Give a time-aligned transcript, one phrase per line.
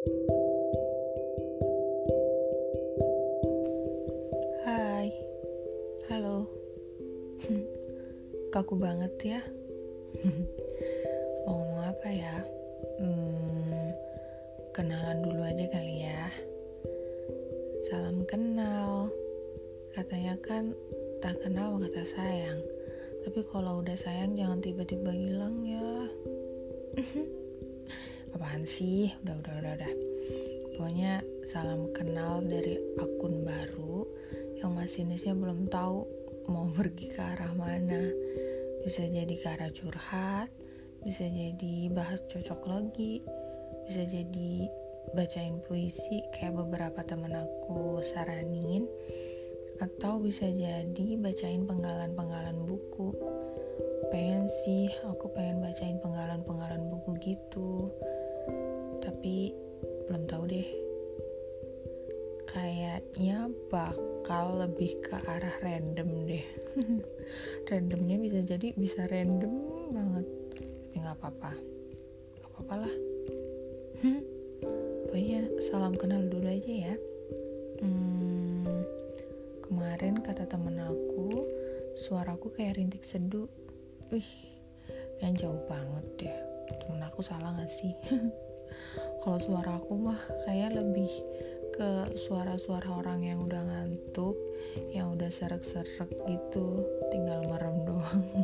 [0.00, 0.08] Hai,
[6.08, 6.48] halo.
[8.56, 9.44] Kaku banget ya.
[11.44, 12.40] Mau ngomong apa ya?
[12.96, 13.92] Hmm,
[14.72, 16.32] kenalan dulu aja kali ya.
[17.92, 19.12] Salam kenal.
[19.92, 20.72] Katanya kan
[21.20, 22.64] tak kenal maka sayang.
[23.28, 26.08] Tapi kalau udah sayang jangan tiba-tiba hilang ya.
[28.36, 29.10] Apaan sih?
[29.24, 29.92] Udah, udah, udah, udah.
[30.74, 34.08] Pokoknya salam kenal dari akun baru
[34.60, 36.08] yang masinisnya belum tahu
[36.48, 38.10] mau pergi ke arah mana.
[38.80, 40.48] Bisa jadi ke arah curhat,
[41.04, 43.20] bisa jadi bahas cocok lagi,
[43.84, 44.68] bisa jadi
[45.12, 48.88] bacain puisi kayak beberapa temen aku saranin,
[49.80, 53.16] atau bisa jadi bacain penggalan-penggalan buku.
[54.12, 57.88] Pengen sih, aku pengen bacain penggalan-penggalan buku gitu.
[59.20, 59.52] Tapi
[60.08, 60.64] belum tahu deh.
[62.48, 66.40] Kayaknya bakal lebih ke arah random deh.
[67.68, 69.52] Randomnya bisa jadi bisa random
[69.92, 70.24] banget.
[70.56, 71.52] Tapi nggak apa-apa.
[72.32, 72.94] Nggak apa-apa lah.
[75.04, 76.94] Pokoknya salam kenal dulu aja ya.
[77.84, 78.64] Hmm,
[79.68, 81.44] kemarin kata temen aku
[82.08, 83.52] suaraku kayak rintik seduh
[84.08, 84.32] wih
[85.20, 86.36] yang jauh banget deh.
[86.72, 87.92] Temen aku salah gak sih
[89.20, 91.10] kalau suara aku mah kayak lebih
[91.74, 94.36] ke suara-suara orang yang udah ngantuk
[94.92, 96.84] yang udah serak-serak gitu.
[97.12, 98.24] Tinggal merem doang.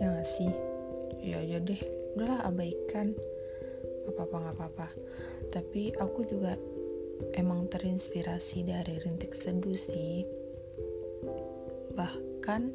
[0.00, 0.48] Ya gak sih?
[1.20, 1.76] Ya aja deh.
[2.16, 3.12] Udahlah abaikan.
[4.08, 4.88] Apa-apa gak apa-apa.
[5.52, 6.56] Tapi aku juga
[7.36, 10.24] emang terinspirasi dari rintik seduh sih
[12.40, 12.72] bahkan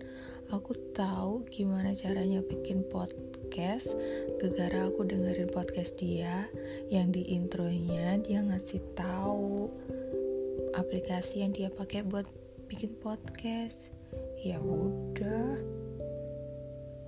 [0.53, 3.97] aku tahu gimana caranya bikin podcast.
[4.37, 6.45] Gegara aku dengerin podcast dia
[6.93, 9.73] yang di intronya dia ngasih tahu
[10.77, 12.29] aplikasi yang dia pakai buat
[12.69, 13.89] bikin podcast.
[14.45, 15.57] Ya udah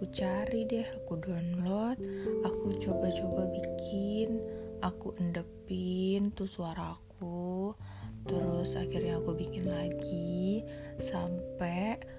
[0.01, 2.01] aku cari deh aku download
[2.41, 4.41] aku coba-coba bikin
[4.81, 7.77] aku endepin tuh suara aku.
[8.25, 10.65] Terus akhirnya aku bikin lagi
[10.97, 12.16] sampai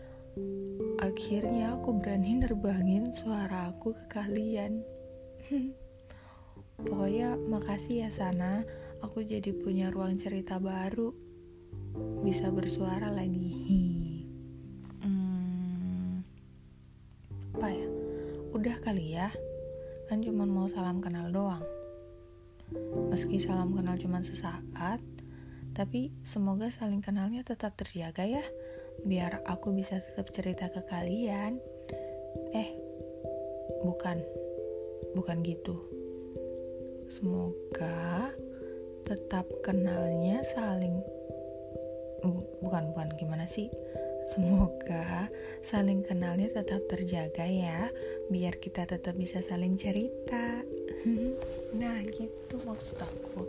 [0.98, 4.82] akhirnya aku berani nerbangin suara aku ke kalian.
[6.84, 8.62] Pokoknya makasih ya sana.
[9.02, 11.14] Aku jadi punya ruang cerita baru.
[12.22, 13.50] Bisa bersuara lagi.
[14.98, 16.26] Hmm,
[17.54, 17.88] apa ya?
[18.50, 19.30] Udah kali ya?
[20.10, 21.62] Kan cuma mau salam kenal doang.
[23.14, 24.98] Meski salam kenal cuma sesaat
[25.78, 28.42] tapi semoga saling kenalnya tetap terjaga ya
[29.06, 31.58] biar aku bisa tetap cerita ke kalian.
[32.54, 32.68] Eh
[33.84, 34.18] bukan.
[35.14, 35.78] Bukan gitu.
[37.08, 38.28] Semoga
[39.08, 41.00] tetap kenalnya saling
[42.60, 43.72] bukan bukan gimana sih?
[44.28, 45.32] Semoga
[45.64, 47.88] saling kenalnya tetap terjaga ya
[48.28, 50.60] biar kita tetap bisa saling cerita.
[51.68, 53.44] Nah gitu maksud aku.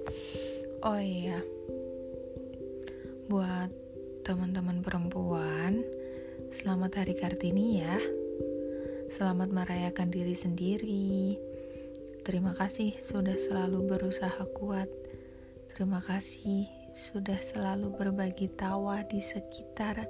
[0.83, 1.39] Oh iya.
[3.31, 3.71] Buat
[4.25, 5.83] teman-teman perempuan
[6.49, 7.97] selamat hari Kartini ya
[9.13, 11.37] selamat merayakan diri sendiri
[12.23, 14.89] terima kasih sudah selalu berusaha kuat
[15.75, 16.67] terima kasih
[16.99, 20.03] sudah selalu berbagi tawa di sekitar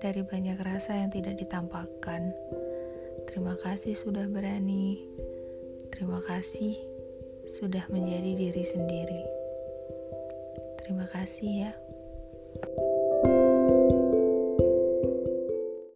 [0.00, 2.32] dari banyak rasa yang tidak ditampakkan.
[3.28, 4.96] Terima kasih sudah berani.
[5.92, 6.80] Terima kasih
[7.60, 9.22] sudah menjadi diri sendiri.
[10.82, 11.72] Terima kasih ya.